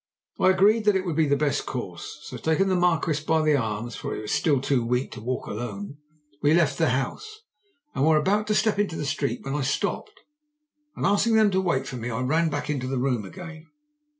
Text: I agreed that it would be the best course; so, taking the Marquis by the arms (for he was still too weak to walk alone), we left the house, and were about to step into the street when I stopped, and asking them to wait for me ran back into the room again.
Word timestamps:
I 0.39 0.49
agreed 0.49 0.85
that 0.85 0.95
it 0.95 1.05
would 1.05 1.15
be 1.15 1.27
the 1.27 1.35
best 1.37 1.67
course; 1.67 2.21
so, 2.23 2.35
taking 2.37 2.69
the 2.69 2.75
Marquis 2.75 3.23
by 3.23 3.43
the 3.43 3.55
arms 3.55 3.95
(for 3.95 4.15
he 4.15 4.21
was 4.23 4.31
still 4.31 4.59
too 4.59 4.83
weak 4.83 5.11
to 5.11 5.21
walk 5.21 5.45
alone), 5.45 5.97
we 6.41 6.55
left 6.55 6.79
the 6.79 6.89
house, 6.89 7.41
and 7.93 8.03
were 8.07 8.17
about 8.17 8.47
to 8.47 8.55
step 8.55 8.79
into 8.79 8.95
the 8.95 9.05
street 9.05 9.41
when 9.45 9.53
I 9.53 9.61
stopped, 9.61 10.21
and 10.95 11.05
asking 11.05 11.35
them 11.35 11.51
to 11.51 11.61
wait 11.61 11.85
for 11.85 11.97
me 11.97 12.09
ran 12.09 12.49
back 12.49 12.67
into 12.67 12.87
the 12.87 12.97
room 12.97 13.25
again. 13.25 13.67